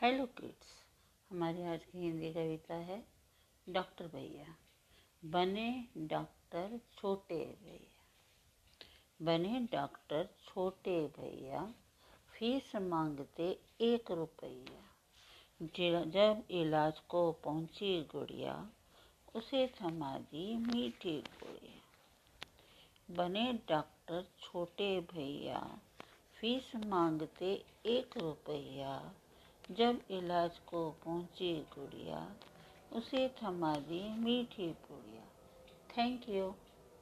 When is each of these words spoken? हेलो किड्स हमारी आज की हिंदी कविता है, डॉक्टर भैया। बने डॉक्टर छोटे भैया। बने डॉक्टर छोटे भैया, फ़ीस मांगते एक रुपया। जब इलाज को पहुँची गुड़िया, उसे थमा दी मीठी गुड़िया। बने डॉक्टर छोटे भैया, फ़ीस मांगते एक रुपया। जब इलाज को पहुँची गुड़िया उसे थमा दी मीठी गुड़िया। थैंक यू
हेलो 0.00 0.26
किड्स 0.26 0.82
हमारी 1.30 1.62
आज 1.62 1.84
की 1.84 1.98
हिंदी 1.98 2.32
कविता 2.32 2.74
है, 2.74 3.04
डॉक्टर 3.68 4.06
भैया। 4.06 4.56
बने 5.24 5.88
डॉक्टर 5.96 6.80
छोटे 6.98 7.34
भैया। 7.34 8.04
बने 9.22 9.60
डॉक्टर 9.72 10.28
छोटे 10.44 11.06
भैया, 11.06 11.74
फ़ीस 12.38 12.76
मांगते 12.76 13.58
एक 13.80 14.10
रुपया। 14.10 16.04
जब 16.04 16.42
इलाज 16.50 17.00
को 17.00 17.32
पहुँची 17.32 18.02
गुड़िया, 18.02 18.70
उसे 19.34 19.74
थमा 19.82 20.18
दी 20.18 20.56
मीठी 20.56 21.20
गुड़िया। 21.20 21.82
बने 23.14 23.52
डॉक्टर 23.52 24.26
छोटे 24.40 25.00
भैया, 25.00 25.78
फ़ीस 26.40 26.72
मांगते 26.76 27.64
एक 27.86 28.16
रुपया। 28.16 29.14
जब 29.70 30.00
इलाज 30.10 30.58
को 30.58 30.90
पहुँची 31.04 31.54
गुड़िया 31.54 32.32
उसे 32.92 33.28
थमा 33.28 33.74
दी 33.74 34.02
मीठी 34.18 34.68
गुड़िया। 34.68 35.22
थैंक 35.96 36.28
यू 36.28 36.54